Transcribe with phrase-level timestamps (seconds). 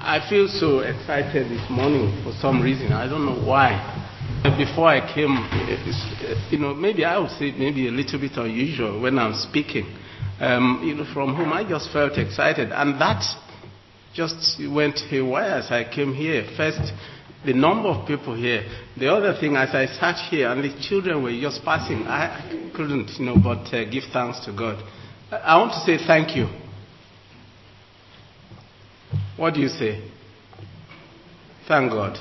[0.00, 2.92] I feel so excited this morning for some reason.
[2.92, 3.74] I don't know why.
[4.56, 5.34] Before I came,
[6.50, 9.92] you know, maybe I would say maybe a little bit unusual when I'm speaking.
[10.38, 13.24] Um, you know, from whom I just felt excited, and that
[14.14, 16.46] just went haywire as I came here.
[16.56, 16.92] First,
[17.44, 18.62] the number of people here.
[18.96, 23.10] The other thing, as I sat here, and the children were just passing, I, couldn't,
[23.18, 24.80] you know, but uh, give thanks to God.
[25.32, 26.46] I want to say thank you.
[29.38, 30.02] What do you say?
[31.68, 32.18] Thank God.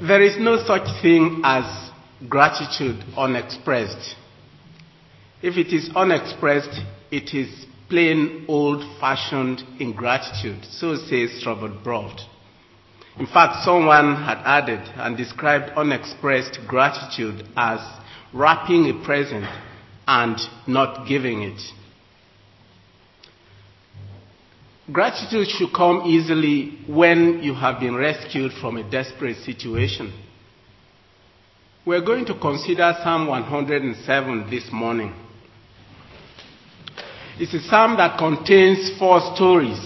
[0.00, 1.90] There is no such thing as
[2.28, 4.14] gratitude unexpressed.
[5.42, 10.64] If it is unexpressed, it is plain old fashioned ingratitude.
[10.70, 12.20] So says Robert Brault.
[13.18, 17.80] In fact, someone had added and described unexpressed gratitude as
[18.32, 19.46] wrapping a present
[20.06, 21.60] and not giving it.
[24.92, 30.12] Gratitude should come easily when you have been rescued from a desperate situation.
[31.86, 35.14] We're going to consider Psalm 107 this morning.
[37.38, 39.78] It's a psalm that contains four stories.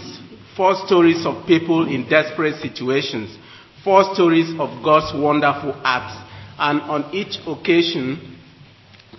[0.57, 3.37] Four stories of people in desperate situations.
[3.83, 6.17] Four stories of God's wonderful acts.
[6.59, 8.39] And on each occasion,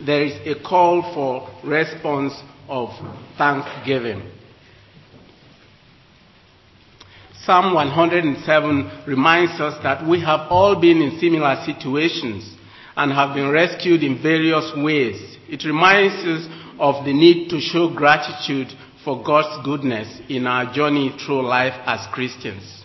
[0.04, 2.34] there is a call for response
[2.68, 2.90] of
[3.38, 4.35] thanksgiving.
[7.46, 12.56] Psalm 107 reminds us that we have all been in similar situations
[12.98, 15.38] and have been rescued in various ways.
[15.48, 16.48] It reminds us
[16.80, 18.70] of the need to show gratitude
[19.04, 22.84] for God's goodness in our journey through life as Christians.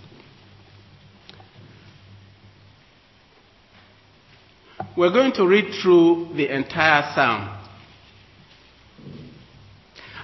[4.95, 7.56] We're going to read through the entire psalm.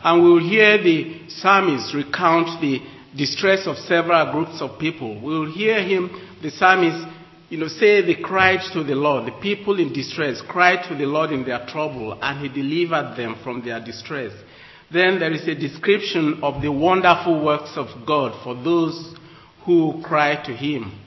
[0.05, 2.81] And we will hear the psalmist recount the
[3.17, 5.20] distress of several groups of people.
[5.20, 6.11] We will hear him,
[6.42, 7.09] the psalmist,
[7.48, 9.27] you know, say they cried to the Lord.
[9.27, 13.37] The people in distress cried to the Lord in their trouble, and he delivered them
[13.43, 14.32] from their distress.
[14.93, 19.15] Then there is a description of the wonderful works of God for those
[19.65, 21.03] who cry to him.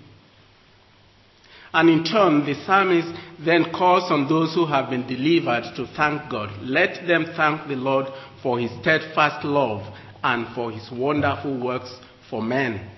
[1.71, 3.13] And in turn, the psalmist
[3.45, 6.49] then calls on those who have been delivered to thank God.
[6.61, 8.07] Let them thank the Lord
[8.41, 9.81] for his steadfast love
[10.23, 11.93] and for his wonderful works
[12.29, 12.89] for men.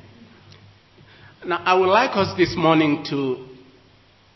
[1.45, 3.47] Now, I would like us this morning to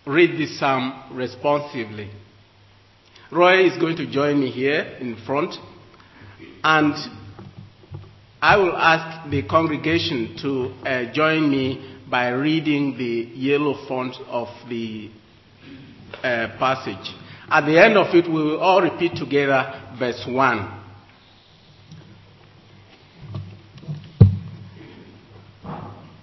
[0.06, 2.12] read this psalm responsively.
[3.31, 5.56] Roy is going to join me here in front,
[6.63, 6.94] and
[8.41, 14.47] I will ask the congregation to uh, join me by reading the yellow font of
[14.69, 15.09] the
[16.24, 17.13] uh, passage.
[17.50, 20.84] At the end of it, we will all repeat together verse 1.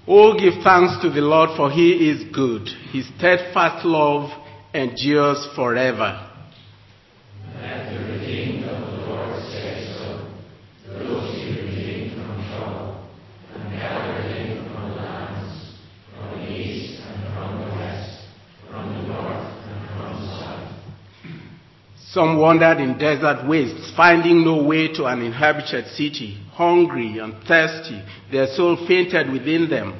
[0.07, 2.69] Oh, give thanks to the Lord, for he is good.
[2.91, 4.31] His steadfast love
[4.75, 6.32] endures forever.
[22.13, 26.39] Some wandered in desert wastes, finding no way to an inhabited city.
[26.53, 29.99] Hungry and thirsty, their soul fainted within them.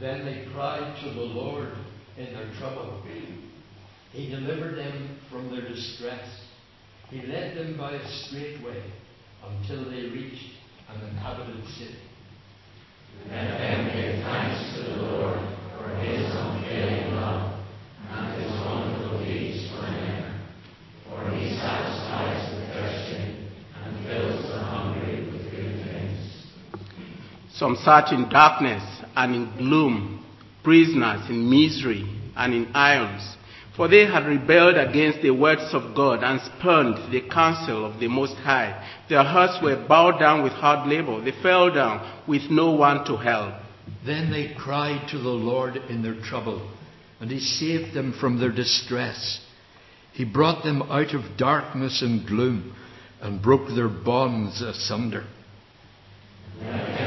[0.00, 1.68] Then they cried to the Lord
[2.16, 3.02] in their trouble.
[4.12, 6.26] He delivered them from their distress.
[7.10, 8.82] He led them by a straight way
[9.44, 10.54] until they reached
[10.88, 11.98] an inhabited city.
[13.28, 15.38] Let them give thanks to the Lord
[15.76, 17.60] for his unfailing love
[18.10, 18.55] and his
[27.56, 28.82] Some sat in darkness
[29.16, 30.24] and in gloom,
[30.62, 32.06] prisoners in misery
[32.36, 33.36] and in irons.
[33.74, 38.08] For they had rebelled against the words of God and spurned the counsel of the
[38.08, 38.86] Most High.
[39.08, 41.20] Their hearts were bowed down with hard labor.
[41.22, 43.54] They fell down with no one to help.
[44.04, 46.70] Then they cried to the Lord in their trouble,
[47.20, 49.40] and he saved them from their distress.
[50.12, 52.74] He brought them out of darkness and gloom
[53.20, 55.24] and broke their bonds asunder.
[56.62, 57.05] Let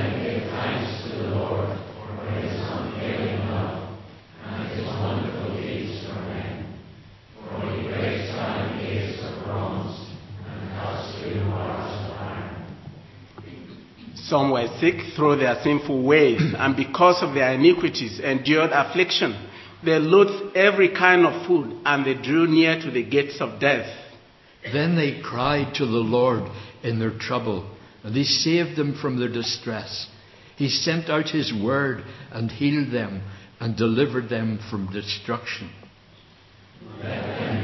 [14.29, 19.47] Some were sick through their sinful ways, and because of their iniquities endured affliction.
[19.83, 23.89] They loathed every kind of food, and they drew near to the gates of death.
[24.71, 26.43] Then they cried to the Lord
[26.83, 30.07] in their trouble, and he saved them from their distress.
[30.57, 33.23] He sent out his word and healed them
[33.59, 35.71] and delivered them from destruction.
[37.01, 37.58] Let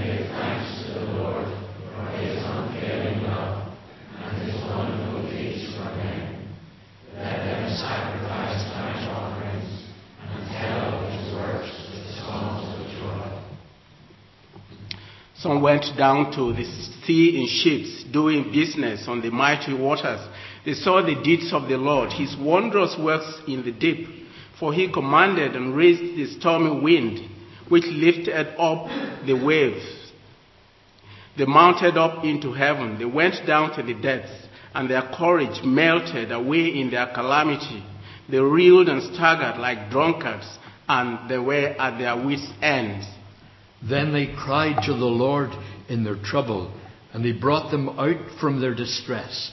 [15.45, 16.65] Some went down to the
[17.05, 20.19] sea in ships, doing business on the mighty waters.
[20.65, 24.07] They saw the deeds of the Lord, his wondrous works in the deep.
[24.59, 27.29] For he commanded and raised the stormy wind,
[27.69, 28.87] which lifted up
[29.27, 29.85] the waves.
[31.37, 32.97] They mounted up into heaven.
[32.97, 37.83] They went down to the depths, and their courage melted away in their calamity.
[38.27, 40.57] They reeled and staggered like drunkards,
[40.89, 43.05] and they were at their wits' ends.
[43.87, 45.51] Then they cried to the Lord
[45.89, 46.73] in their trouble,
[47.13, 49.51] and he brought them out from their distress.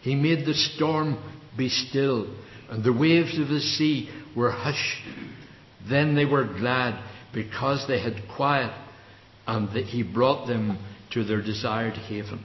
[0.00, 1.18] He made the storm
[1.56, 2.26] be still,
[2.70, 5.02] and the waves of the sea were hushed.
[5.88, 7.02] Then they were glad
[7.32, 8.72] because they had quiet,
[9.46, 10.78] and that he brought them
[11.12, 12.44] to their desired haven.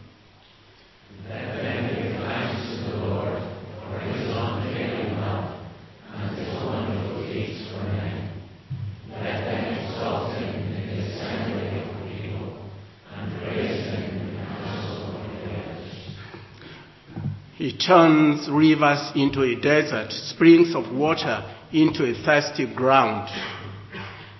[17.73, 23.27] He turns rivers into a desert, springs of water into a thirsty ground,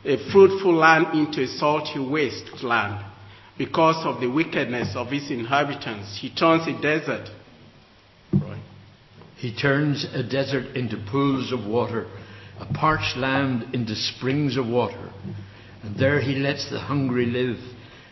[0.06, 3.04] a fruitful land into a salty wasteland.
[3.58, 7.28] Because of the wickedness of its inhabitants, he turns a desert.
[9.38, 12.06] He turns a desert into pools of water,
[12.60, 15.12] a parched land into springs of water.
[15.82, 17.58] And there he lets the hungry live,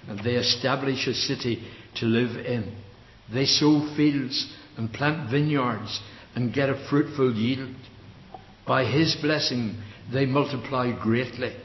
[0.08, 1.64] and they establish a city
[1.98, 2.76] to live in.
[3.32, 6.00] They sow fields and plant vineyards
[6.36, 7.76] and get a fruitful yield.
[8.66, 9.76] By his blessing
[10.12, 11.56] they multiply greatly,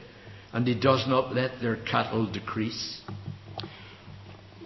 [0.53, 3.01] and he does not let their cattle decrease.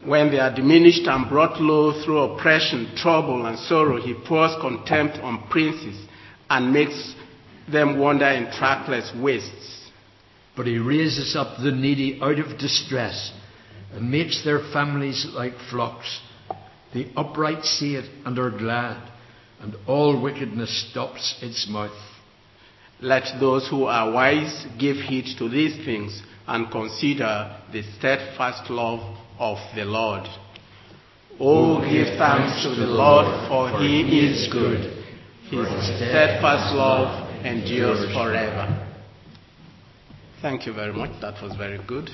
[0.04, 5.18] When they are diminished and brought low through oppression, trouble, and sorrow, he pours contempt
[5.20, 6.04] on princes
[6.50, 7.14] and makes
[7.72, 9.90] them wander in trackless wastes.
[10.56, 13.32] But he raises up the needy out of distress
[13.94, 16.20] and makes their families like flocks.
[16.94, 19.12] The upright see it and are glad,
[19.62, 21.92] and all wickedness stops its mouth.
[23.00, 29.18] Let those who are wise give heed to these things and consider the steadfast love
[29.40, 30.28] of the Lord.
[31.40, 35.04] Oh, give thanks to the Lord, for he is good.
[35.50, 35.68] His
[35.98, 38.88] steadfast love endures forever.
[40.42, 41.20] Thank you very much.
[41.22, 42.10] That was very good.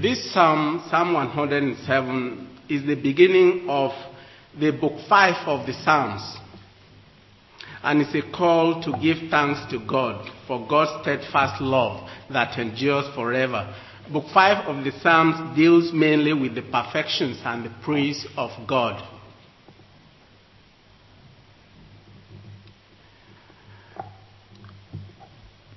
[0.00, 3.90] This psalm, Psalm 107, is the beginning of
[4.60, 6.36] the book 5 of the Psalms.
[7.82, 13.12] And it's a call to give thanks to God for God's steadfast love that endures
[13.16, 13.74] forever.
[14.12, 19.02] Book 5 of the Psalms deals mainly with the perfections and the praise of God.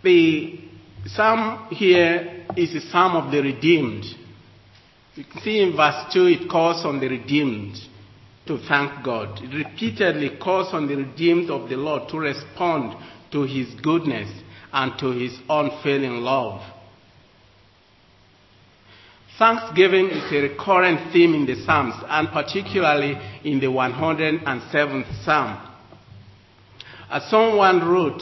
[0.03, 0.59] The
[1.07, 4.05] psalm here is the psalm of the redeemed.
[5.15, 7.75] You can see in verse 2 it calls on the redeemed
[8.47, 9.39] to thank God.
[9.41, 12.95] It repeatedly calls on the redeemed of the Lord to respond
[13.31, 14.29] to his goodness
[14.73, 16.61] and to his unfailing love.
[19.37, 25.67] Thanksgiving is a recurrent theme in the Psalms and particularly in the 107th Psalm.
[27.09, 28.21] As someone wrote,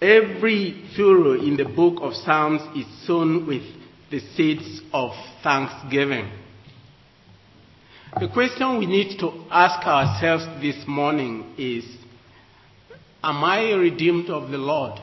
[0.00, 3.62] every furrow in the book of Psalms is sown with
[4.10, 6.30] the seeds of thanksgiving.
[8.18, 11.84] The question we need to ask ourselves this morning is
[13.22, 14.98] Am I redeemed of the Lord?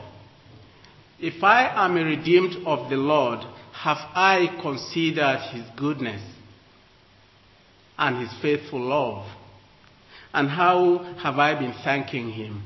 [1.20, 3.40] If I am redeemed of the Lord,
[3.72, 6.22] have I considered his goodness
[7.96, 9.26] and his faithful love?
[10.34, 12.62] And how have I been thanking him?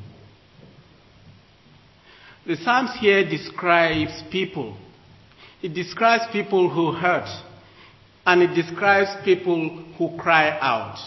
[2.44, 4.76] The Psalms here describes people.
[5.62, 7.28] It describes people who hurt
[8.26, 10.98] and it describes people who cry out.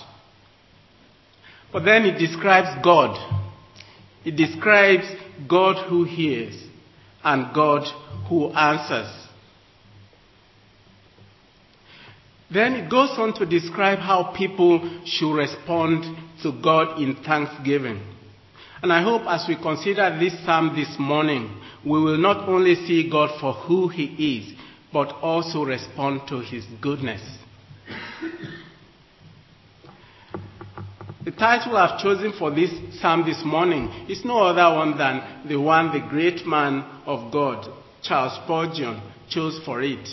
[1.73, 3.17] But then it describes God.
[4.23, 5.03] It describes
[5.47, 6.55] God who hears
[7.21, 7.83] and God
[8.29, 9.11] who answers.
[12.49, 16.03] Then it goes on to describe how people should respond
[16.43, 18.14] to God in thanksgiving.
[18.81, 23.09] And I hope as we consider this psalm this morning, we will not only see
[23.09, 24.57] God for who He is,
[24.91, 27.21] but also respond to His goodness.
[31.23, 35.55] The title I've chosen for this psalm this morning is no other one than the
[35.55, 37.67] one the great man of God,
[38.03, 40.07] Charles Spurgeon, chose for it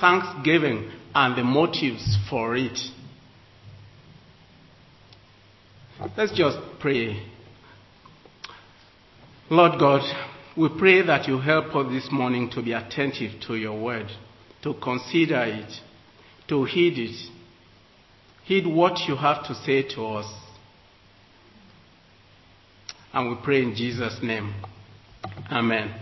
[0.00, 2.78] Thanksgiving and the motives for it.
[6.16, 7.20] Let's just pray.
[9.50, 10.02] Lord God,
[10.58, 14.08] we pray that you help us this morning to be attentive to your word,
[14.62, 15.72] to consider it,
[16.48, 17.30] to heed it.
[18.44, 20.30] Heed what you have to say to us.
[23.14, 24.52] And we pray in Jesus' name.
[25.50, 25.94] Amen.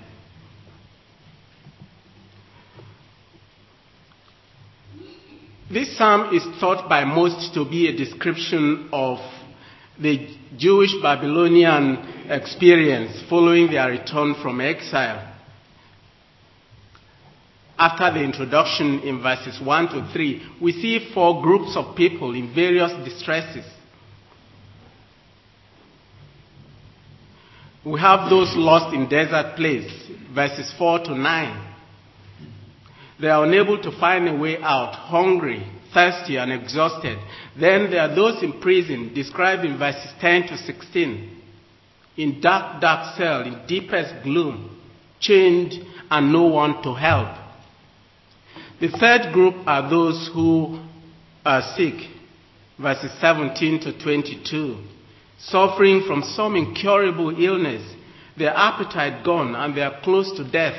[5.70, 9.18] This psalm is thought by most to be a description of
[10.00, 15.34] the Jewish Babylonian experience following their return from exile.
[17.78, 22.54] After the introduction in verses 1 to 3, we see four groups of people in
[22.54, 23.66] various distresses.
[27.84, 29.90] We have those lost in desert place,
[30.34, 31.74] verses 4 to 9.
[33.20, 35.64] They are unable to find a way out, hungry,
[35.96, 37.18] thirsty, and exhausted.
[37.58, 41.42] Then there are those in prison, described in verses 10 to 16,
[42.18, 44.78] in dark, dark cell, in deepest gloom,
[45.20, 45.72] chained,
[46.10, 47.38] and no one to help.
[48.78, 50.84] The third group are those who
[51.46, 51.94] are sick,
[52.78, 54.76] verses 17 to 22,
[55.38, 57.82] suffering from some incurable illness,
[58.36, 60.76] their appetite gone, and they are close to death.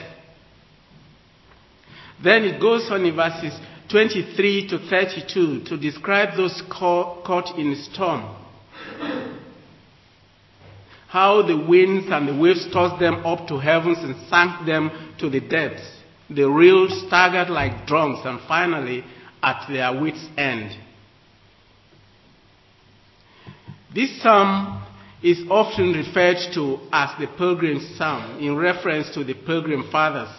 [2.24, 8.36] Then it goes on in verses 23 to 32 to describe those caught in storm.
[11.08, 15.30] How the winds and the waves tossed them up to heavens and sank them to
[15.30, 15.90] the depths.
[16.30, 19.06] They reeled, staggered like drunks, and finally
[19.42, 20.78] at their wits' end.
[23.96, 24.84] This psalm
[25.24, 30.30] is often referred to as the Pilgrim's Psalm in reference to the Pilgrim Fathers.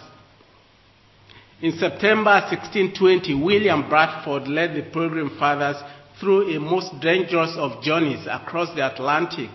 [1.61, 5.77] In September 1620, William Bradford led the Pilgrim Fathers
[6.21, 9.50] through a most dangerous of journeys across the Atlantic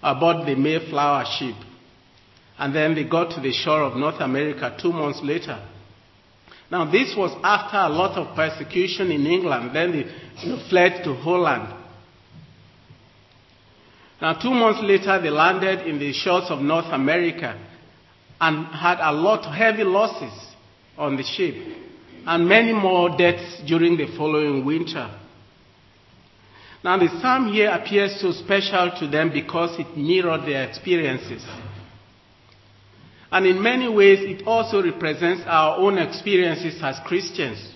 [0.00, 1.56] aboard the Mayflower ship.
[2.58, 5.60] And then they got to the shore of North America two months later.
[6.70, 9.74] Now, this was after a lot of persecution in England.
[9.74, 10.04] Then they
[10.68, 11.74] fled to Holland.
[14.20, 17.58] Now, two months later, they landed in the shores of North America
[18.40, 20.47] and had a lot of heavy losses
[20.98, 21.54] on the ship,
[22.26, 25.08] and many more deaths during the following winter.
[26.84, 31.44] Now, the psalm here appears so special to them because it mirrored their experiences.
[33.30, 37.74] And in many ways, it also represents our own experiences as Christians.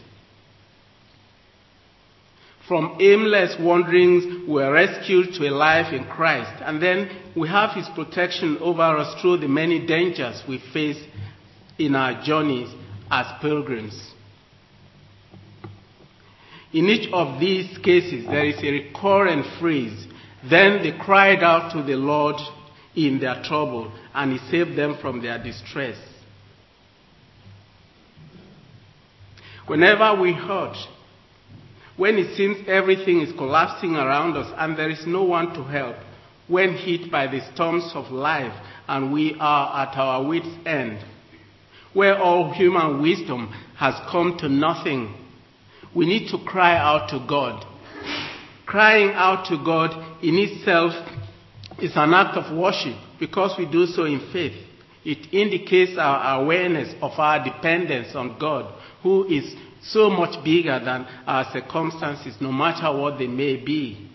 [2.66, 6.62] From aimless wanderings, we are rescued to a life in Christ.
[6.62, 11.02] And then we have His protection over us through the many dangers we face
[11.78, 12.72] in our journeys
[13.12, 14.14] as pilgrims.
[16.72, 20.06] In each of these cases, there is a recurrent phrase.
[20.48, 22.36] Then they cried out to the Lord
[22.96, 25.98] in their trouble, and He saved them from their distress.
[29.66, 30.76] Whenever we hurt,
[31.98, 35.96] when it seems everything is collapsing around us and there is no one to help,
[36.48, 38.54] when hit by the storms of life
[38.88, 41.04] and we are at our wits' end,
[41.94, 45.14] where all human wisdom has come to nothing,
[45.94, 47.64] we need to cry out to God.
[48.66, 49.90] Crying out to God
[50.22, 50.92] in itself
[51.78, 54.54] is an act of worship because we do so in faith.
[55.04, 58.72] It indicates our awareness of our dependence on God,
[59.02, 64.08] who is so much bigger than our circumstances, no matter what they may be.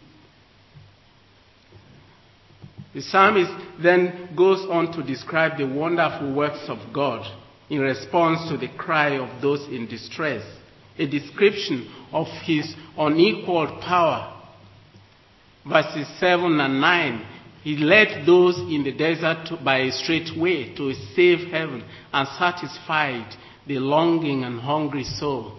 [2.94, 3.52] The psalmist
[3.84, 7.28] then goes on to describe the wonderful works of God
[7.70, 10.44] in response to the cry of those in distress,
[10.98, 14.34] a description of his unequaled power.
[15.68, 17.26] Verses 7 and 9
[17.64, 21.84] He led those in the desert by a straight way to a safe heaven
[22.14, 23.36] and satisfied
[23.68, 25.58] the longing and hungry soul.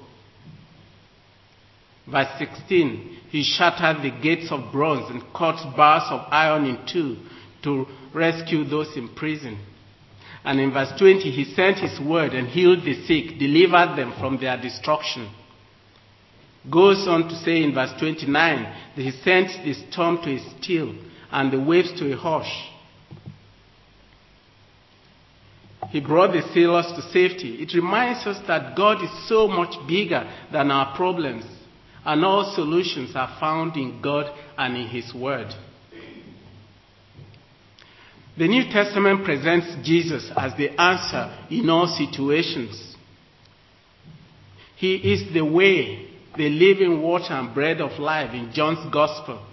[2.11, 7.19] Verse 16 He shattered the gates of bronze and cut bars of iron in two
[7.65, 9.59] to rescue those in prison.
[10.45, 14.39] And in verse 20, he sent his word and healed the sick, delivered them from
[14.41, 15.31] their destruction.
[16.71, 18.63] Goes on to say in verse 29
[18.97, 20.95] that he sent the storm to a still
[21.31, 22.71] and the waves to a hush.
[25.91, 27.63] He brought the sailors to safety.
[27.63, 31.45] It reminds us that God is so much bigger than our problems,
[32.05, 34.27] and all solutions are found in God
[34.59, 35.55] and in His Word.
[38.39, 42.97] The New Testament presents Jesus as the answer in all situations.
[44.77, 49.45] He is the way, the living water and bread of life in John's Gospel.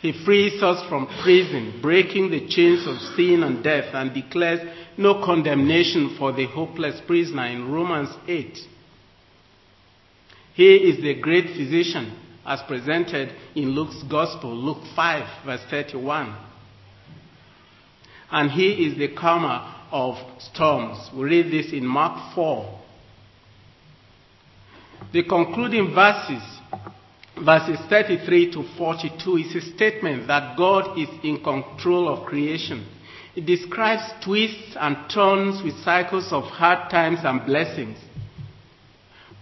[0.00, 4.60] He frees us from prison, breaking the chains of sin and death, and declares
[4.96, 8.58] no condemnation for the hopeless prisoner in Romans 8.
[10.54, 16.34] He is the great physician as presented in Luke's Gospel, Luke 5, verse 31.
[18.30, 21.10] And he is the calmer of storms.
[21.14, 22.80] We read this in Mark 4.
[25.12, 26.42] The concluding verses
[27.44, 32.86] verses 33 to 42 is a statement that God is in control of creation.
[33.36, 37.98] It describes twists and turns with cycles of hard times and blessings.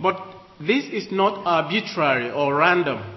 [0.01, 0.21] But
[0.61, 3.15] this is not arbitrary or random.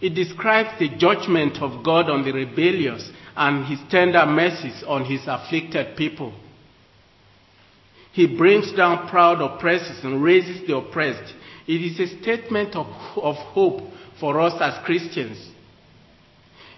[0.00, 5.22] It describes the judgment of God on the rebellious and his tender mercies on his
[5.26, 6.32] afflicted people.
[8.12, 11.34] He brings down proud oppressors and raises the oppressed.
[11.66, 12.86] It is a statement of,
[13.16, 13.82] of hope
[14.20, 15.50] for us as Christians.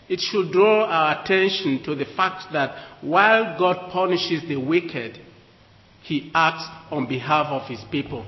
[0.09, 5.19] It should draw our attention to the fact that while God punishes the wicked,
[6.03, 8.25] he acts on behalf of his people.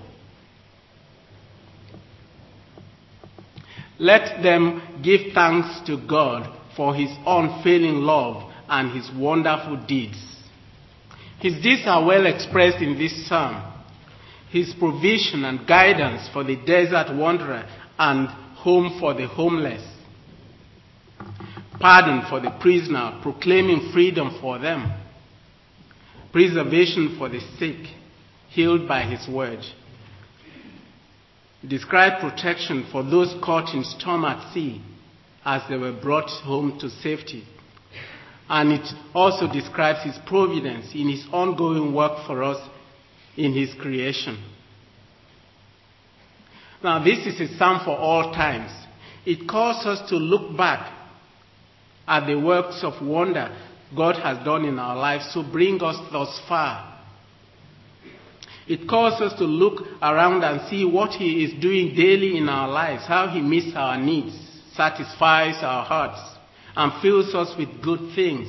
[3.99, 10.16] Let them give thanks to God for his unfailing love and his wonderful deeds.
[11.40, 13.75] His deeds are well expressed in this psalm.
[14.50, 17.68] His provision and guidance for the desert wanderer
[17.99, 19.82] and home for the homeless.
[21.80, 25.02] Pardon for the prisoner, proclaiming freedom for them.
[26.30, 27.92] Preservation for the sick,
[28.50, 29.64] healed by his word.
[31.66, 34.81] Describe protection for those caught in storm at sea
[35.48, 37.42] as they were brought home to safety.
[38.50, 42.58] And it also describes his providence in his ongoing work for us
[43.34, 44.44] in his creation.
[46.84, 48.70] Now, this is a psalm for all times.
[49.24, 50.92] It calls us to look back
[52.06, 53.56] at the works of wonder
[53.96, 57.00] God has done in our lives to bring us thus far.
[58.66, 62.68] It calls us to look around and see what He is doing daily in our
[62.68, 64.47] lives, how He meets our needs,
[64.79, 66.21] satisfies our hearts,
[66.75, 68.49] and fills us with good things.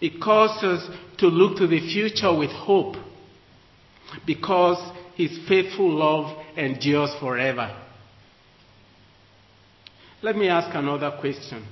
[0.00, 0.86] It calls us
[1.18, 2.96] to look to the future with hope
[4.26, 4.78] because
[5.16, 7.74] His faithful love endures forever.
[10.22, 11.66] Let me ask another question.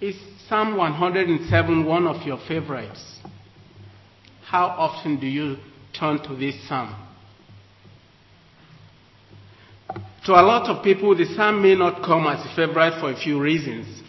[0.00, 0.16] Is
[0.48, 3.18] Psalm 107 one of your favorites?
[4.44, 5.56] How often do you
[5.92, 7.09] turn to this psalm?
[10.26, 13.16] To a lot of people, the psalm may not come as a favorite for a
[13.16, 14.02] few reasons.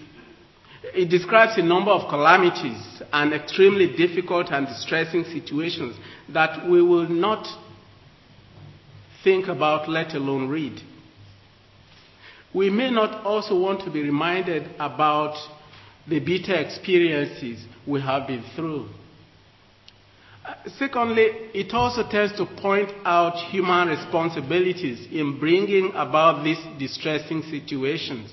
[0.94, 5.96] It describes a number of calamities and extremely difficult and distressing situations
[6.34, 7.48] that we will not
[9.24, 10.82] think about, let alone read.
[12.54, 15.38] We may not also want to be reminded about
[16.08, 18.90] the bitter experiences we have been through.
[20.78, 28.32] Secondly, it also tends to point out human responsibilities in bringing about these distressing situations.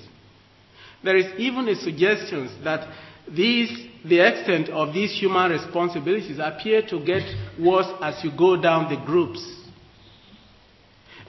[1.03, 2.87] There is even a suggestion that
[3.27, 7.23] these, the extent of these human responsibilities appear to get
[7.59, 9.55] worse as you go down the groups.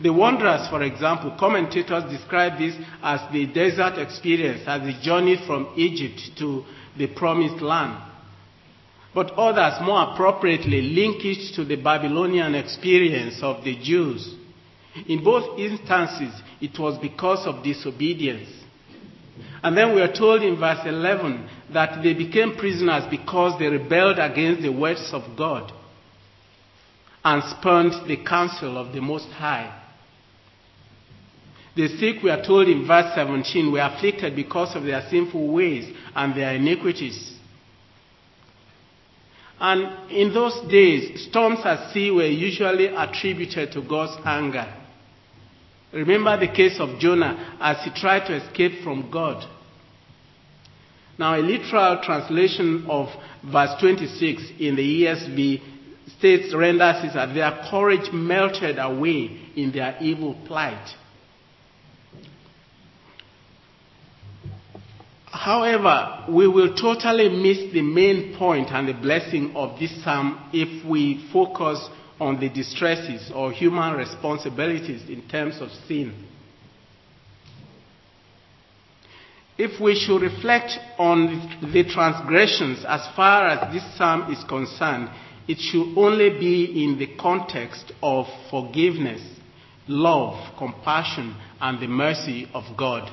[0.03, 5.73] The Wanderers, for example, commentators describe this as the desert experience, as the journey from
[5.77, 6.65] Egypt to
[6.97, 8.10] the promised land.
[9.14, 14.35] But others more appropriately link it to the Babylonian experience of the Jews.
[15.09, 18.49] In both instances, it was because of disobedience.
[19.62, 24.18] And then we are told in verse 11 that they became prisoners because they rebelled
[24.18, 25.73] against the words of God
[27.25, 29.77] and spurned the counsel of the Most High.
[31.77, 35.94] The sick, we are told in verse 17, were afflicted because of their sinful ways
[36.14, 37.37] and their iniquities.
[39.61, 44.66] And in those days, storms at sea were usually attributed to God's anger.
[45.92, 49.44] Remember the case of Jonah as he tried to escape from God.
[51.18, 53.09] Now, a literal translation of
[53.44, 55.61] verse 26 in the ESV
[56.16, 60.88] states, renders it that their courage melted away in their evil plight.
[65.40, 70.85] However, we will totally miss the main point and the blessing of this psalm if
[70.85, 71.88] we focus
[72.20, 76.26] on the distresses or human responsibilities in terms of sin.
[79.57, 85.09] If we should reflect on the transgressions as far as this psalm is concerned,
[85.48, 89.22] it should only be in the context of forgiveness,
[89.88, 93.11] love, compassion, and the mercy of God.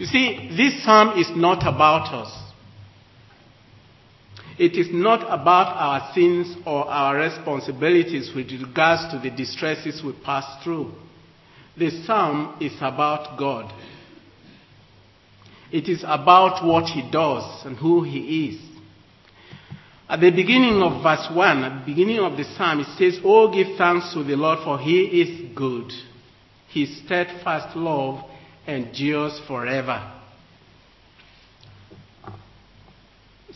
[0.00, 2.34] You see, this psalm is not about us.
[4.58, 10.14] It is not about our sins or our responsibilities with regards to the distresses we
[10.24, 10.92] pass through.
[11.76, 13.70] The psalm is about God.
[15.70, 18.60] It is about what he does and who he is.
[20.08, 23.52] At the beginning of verse 1, at the beginning of the psalm, it says, Oh,
[23.52, 25.92] give thanks to the Lord, for he is good.
[26.70, 28.29] His steadfast love
[28.70, 30.16] endures forever.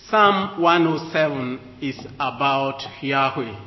[0.08, 3.58] Psalm 107 is about Yahweh.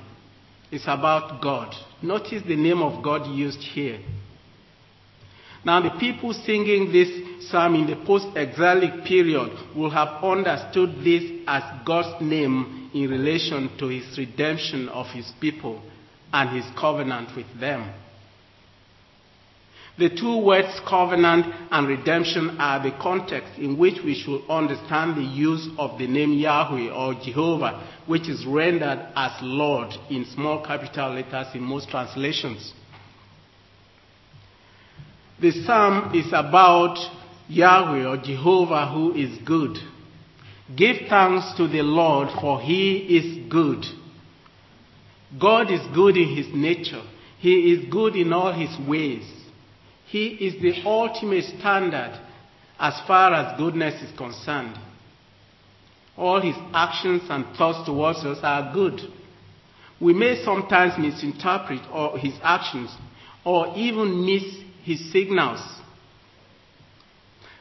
[0.72, 1.74] It's about God.
[2.02, 4.00] Notice the name of God used here.
[5.66, 11.24] Now, the people singing this psalm in the post exilic period will have understood this
[11.48, 15.82] as God's name in relation to his redemption of his people
[16.32, 17.92] and his covenant with them.
[19.98, 25.24] The two words covenant and redemption are the context in which we should understand the
[25.24, 31.14] use of the name Yahweh or Jehovah, which is rendered as Lord in small capital
[31.16, 32.74] letters in most translations.
[35.42, 36.98] The psalm is about
[37.48, 39.78] Yahweh or Jehovah who is good.
[40.76, 43.84] Give thanks to the Lord for he is good.
[45.40, 47.02] God is good in his nature.
[47.40, 49.37] He is good in all his ways.
[50.08, 52.18] He is the ultimate standard
[52.80, 54.78] as far as goodness is concerned.
[56.16, 59.02] All his actions and thoughts towards us are good.
[60.00, 61.82] We may sometimes misinterpret
[62.20, 62.96] his actions
[63.44, 64.44] or even miss
[64.84, 65.60] his signals.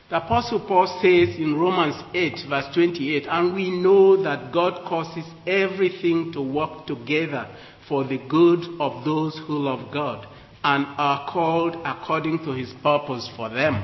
[0.09, 5.25] The Apostle Paul says in Romans 8, verse 28, and we know that God causes
[5.45, 7.49] everything to work together
[7.89, 10.29] for the good of those who love God
[10.67, 13.81] and are called according to his purpose for them.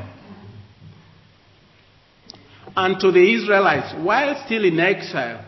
[2.75, 5.45] And to the Israelites, while still in exile,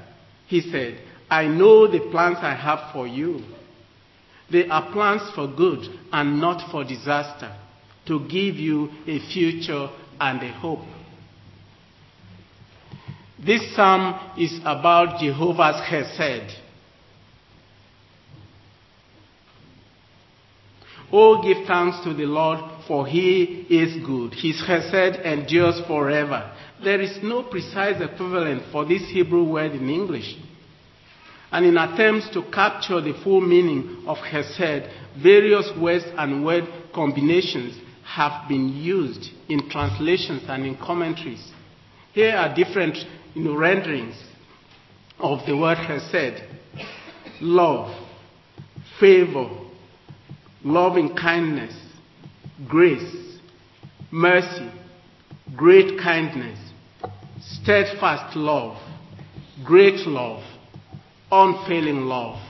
[0.47, 3.41] he said, I know the plans I have for you.
[4.49, 5.81] They are plans for good
[6.13, 7.53] and not for disaster,
[8.07, 9.89] to give you a future
[10.21, 10.87] and a hope.
[13.45, 16.64] This psalm is about Jehovah's Hesed,
[21.17, 24.35] Oh, give thanks to the Lord, for he is good.
[24.35, 26.53] His chesed endures forever.
[26.83, 30.35] There is no precise equivalent for this Hebrew word in English.
[31.53, 34.91] And in attempts to capture the full meaning of chesed,
[35.23, 41.49] various words and word combinations have been used in translations and in commentaries.
[42.13, 42.97] Here are different
[43.35, 44.21] you know, renderings
[45.21, 46.45] of the word chesed.
[47.41, 47.95] Love,
[48.99, 49.61] favor,
[50.65, 51.75] loving kindness,
[52.67, 53.39] grace,
[54.11, 54.71] mercy,
[55.55, 56.59] great kindness,
[57.41, 58.79] steadfast love,
[59.63, 60.43] great love,
[61.31, 62.41] unfailing love,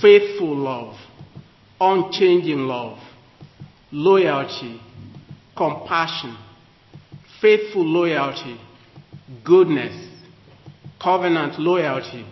[0.00, 0.96] faithful love,
[1.80, 2.98] unchanging love,
[3.90, 4.80] loyalty,
[5.56, 6.36] compassion,
[7.40, 8.60] faithful loyalty,
[9.44, 10.08] goodness,
[11.02, 12.24] covenant loyalty,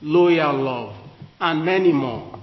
[0.00, 0.94] loyal love,
[1.40, 2.36] and many more.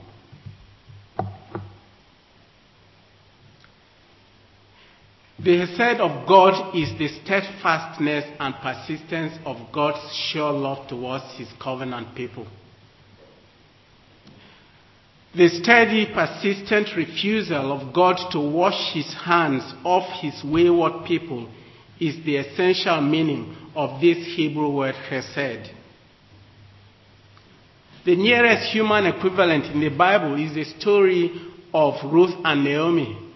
[5.43, 11.49] The Hesed of God is the steadfastness and persistence of God's sure love towards his
[11.61, 12.47] covenant people.
[15.35, 21.49] The steady, persistent refusal of God to wash his hands off his wayward people
[21.99, 25.71] is the essential meaning of this Hebrew word Hesed.
[28.05, 31.31] The nearest human equivalent in the Bible is the story
[31.73, 33.32] of Ruth and Naomi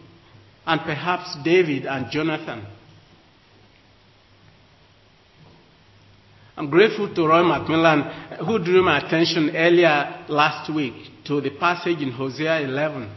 [0.68, 2.66] and perhaps David and Jonathan.
[6.58, 10.94] I'm grateful to Roy McMillan, uh, who drew my attention earlier last week
[11.26, 13.10] to the passage in Hosea 11.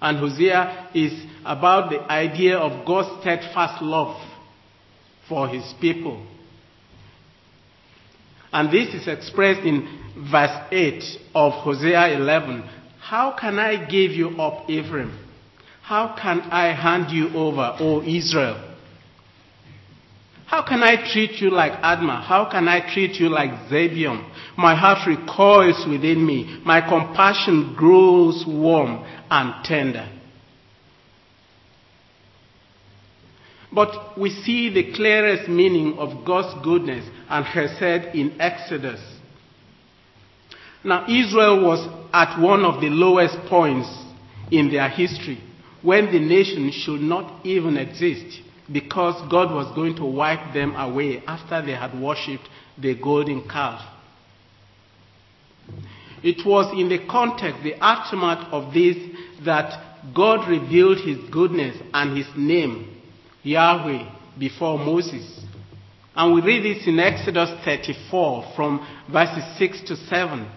[0.00, 1.12] And Hosea is
[1.44, 4.16] about the idea of God's steadfast love
[5.28, 6.24] for his people.
[8.50, 11.02] And this is expressed in verse 8
[11.34, 12.62] of Hosea 11.
[13.00, 15.27] How can I give you up, Ephraim?
[15.88, 18.62] How can I hand you over, O Israel?
[20.44, 22.24] How can I treat you like Admah?
[22.24, 24.30] How can I treat you like Zebulun?
[24.58, 26.60] My heart recoils within me.
[26.62, 30.06] My compassion grows warm and tender.
[33.72, 39.00] But we see the clearest meaning of God's goodness and Hesed in Exodus.
[40.84, 43.88] Now, Israel was at one of the lowest points
[44.50, 45.44] in their history
[45.82, 48.40] when the nation should not even exist
[48.72, 53.80] because God was going to wipe them away after they had worshipped the golden calf.
[56.22, 58.96] It was in the context, the aftermath of this,
[59.44, 63.00] that God revealed his goodness and his name,
[63.42, 65.44] Yahweh, before Moses.
[66.14, 70.50] And we read this in Exodus 34 from verses 6 to 7.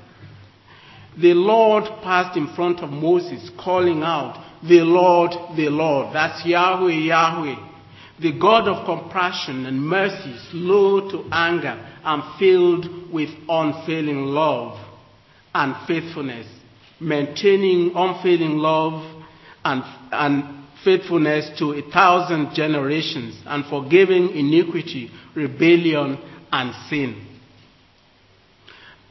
[1.19, 6.13] The Lord passed in front of Moses, calling out, The Lord, the Lord.
[6.13, 7.55] That's Yahweh, Yahweh.
[8.19, 14.77] The God of compassion and mercy, slow to anger and filled with unfailing love
[15.55, 16.47] and faithfulness,
[16.99, 19.23] maintaining unfailing love
[19.65, 26.17] and, and faithfulness to a thousand generations, and forgiving iniquity, rebellion,
[26.51, 27.27] and sin.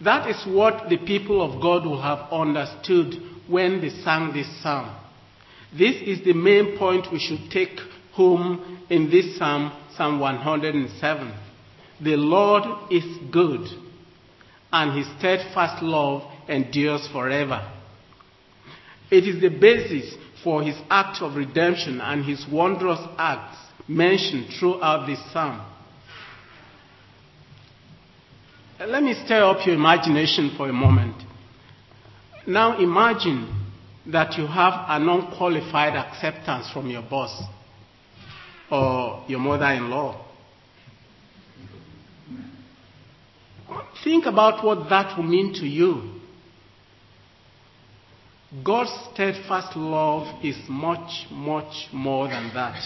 [0.02, 3.14] That is what the people of God will have understood
[3.48, 4.96] when they sang this psalm.
[5.76, 7.78] This is the main point we should take
[8.12, 11.32] home in this psalm, Psalm 107.
[12.02, 13.68] The Lord is good,
[14.72, 17.70] and his steadfast love endures forever.
[19.10, 25.06] It is the basis for his act of redemption and his wondrous acts mentioned throughout
[25.06, 25.66] this psalm.
[28.80, 31.16] Let me stir up your imagination for a moment.
[32.46, 33.59] Now imagine
[34.06, 37.42] that you have an unqualified acceptance from your boss
[38.70, 40.26] or your mother in law.
[44.02, 46.20] Think about what that will mean to you.
[48.64, 52.82] God's steadfast love is much, much more than that.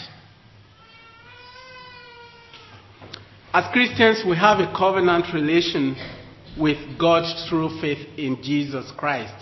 [3.53, 5.97] As Christians, we have a covenant relation
[6.59, 9.33] with God through faith in Jesus Christ.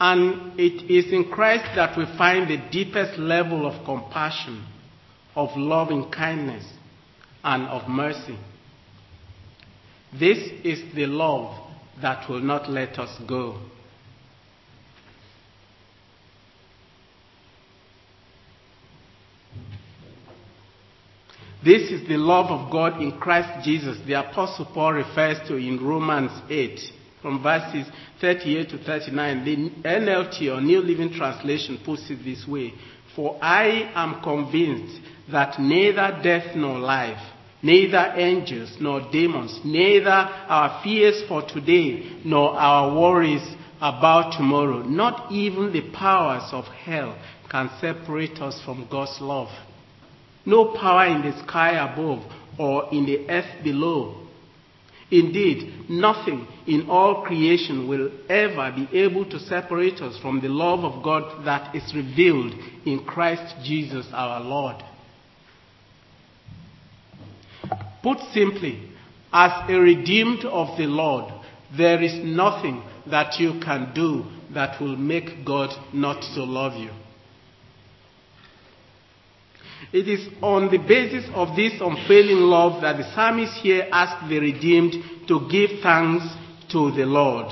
[0.00, 4.64] And it is in Christ that we find the deepest level of compassion,
[5.34, 6.64] of loving kindness,
[7.42, 8.38] and of mercy.
[10.12, 11.54] This is the love
[12.00, 13.60] that will not let us go.
[21.64, 25.84] This is the love of God in Christ Jesus, the Apostle Paul refers to in
[25.84, 26.80] Romans 8,
[27.22, 27.86] from verses
[28.20, 29.44] 38 to 39.
[29.44, 32.72] The NLT or New Living Translation puts it this way
[33.14, 35.00] For I am convinced
[35.30, 37.20] that neither death nor life,
[37.62, 45.30] neither angels nor demons, neither our fears for today nor our worries about tomorrow, not
[45.30, 47.16] even the powers of hell
[47.50, 49.48] can separate us from God's love.
[50.44, 52.24] No power in the sky above
[52.58, 54.27] or in the earth below.
[55.10, 60.80] Indeed, nothing in all creation will ever be able to separate us from the love
[60.80, 62.52] of God that is revealed
[62.84, 64.76] in Christ Jesus our Lord.
[68.02, 68.90] Put simply,
[69.32, 71.32] as a redeemed of the Lord,
[71.76, 76.90] there is nothing that you can do that will make God not to love you.
[79.92, 84.38] It is on the basis of this unfailing love that the psalmist here asks the
[84.38, 84.94] redeemed
[85.28, 86.24] to give thanks
[86.70, 87.46] to the Lord.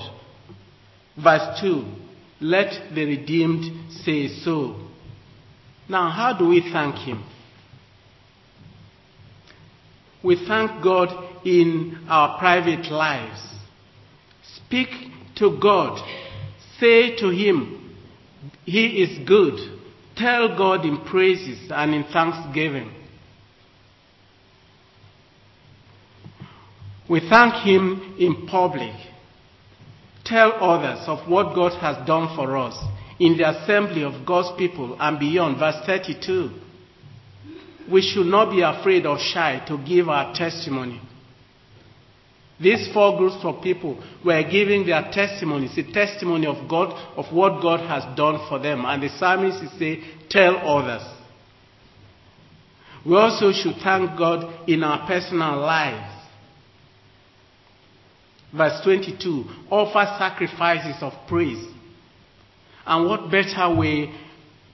[1.17, 1.85] Verse 2
[2.41, 4.77] Let the redeemed say so.
[5.89, 7.25] Now, how do we thank Him?
[10.23, 11.09] We thank God
[11.45, 13.41] in our private lives.
[14.57, 14.89] Speak
[15.37, 16.03] to God.
[16.81, 17.97] Say to Him,
[18.65, 19.76] He is good.
[20.17, 22.91] Tell God in praises and in thanksgiving.
[27.09, 28.95] We thank Him in public.
[30.25, 32.77] Tell others of what God has done for us
[33.21, 35.59] in the assembly of God's people and beyond.
[35.59, 36.51] Verse 32.
[37.91, 41.01] We should not be afraid or shy to give our testimony.
[42.59, 47.61] These four groups of people were giving their testimonies, a testimony of God, of what
[47.61, 48.85] God has done for them.
[48.87, 51.07] And the psalmist is saying, tell others.
[53.05, 56.13] We also should thank God in our personal lives.
[58.57, 61.65] Verse 22, offer sacrifices of praise.
[62.87, 64.15] And what better way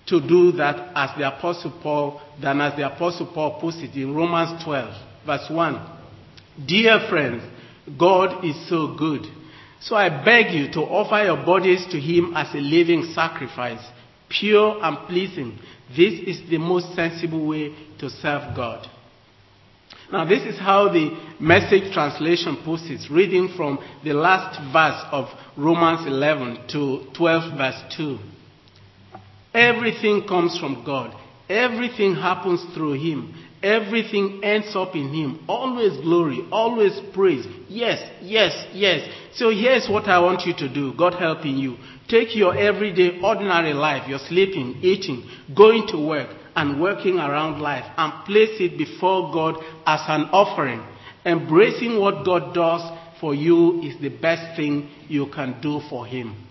[0.06, 4.14] to do that as the apostle Paul than as the apostle Paul puts it in
[4.14, 4.94] Romans 12
[5.26, 5.98] verse 1.
[6.66, 7.42] Dear friends,
[7.98, 9.22] God is so good.
[9.80, 13.84] So I beg you to offer your bodies to Him as a living sacrifice,
[14.28, 15.58] pure and pleasing.
[15.88, 18.88] This is the most sensible way to serve God.
[20.12, 25.26] Now, this is how the message translation puts it, reading from the last verse of
[25.56, 28.18] Romans 11 to 12, verse 2.
[29.54, 31.14] Everything comes from God,
[31.48, 35.44] everything happens through Him, everything ends up in Him.
[35.48, 37.46] Always glory, always praise.
[37.68, 39.08] Yes, yes, yes.
[39.34, 41.76] So here's what I want you to do God helping you.
[42.08, 47.84] Take your everyday, ordinary life, your sleeping, eating, going to work, and working around life
[47.96, 50.84] and place it before God as an offering.
[51.24, 52.82] Embracing what God does
[53.20, 56.41] for you is the best thing you can do for Him.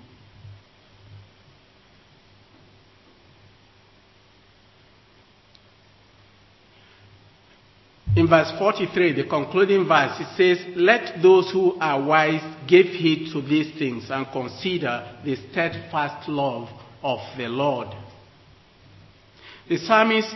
[8.13, 13.31] In verse 43, the concluding verse, it says, Let those who are wise give heed
[13.31, 16.67] to these things and consider the steadfast love
[17.01, 17.87] of the Lord.
[19.69, 20.35] The psalmist